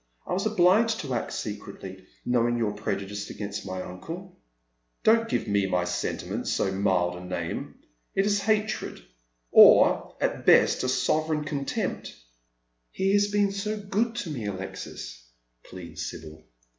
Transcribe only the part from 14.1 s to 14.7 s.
to me,